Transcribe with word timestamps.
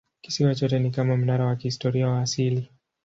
Kisiwa 0.21 0.55
chote 0.55 0.79
ni 0.79 0.91
kama 0.91 1.17
mnara 1.17 1.45
wa 1.45 1.55
kihistoria 1.55 2.07
wa 2.07 2.21
asili. 2.21 2.69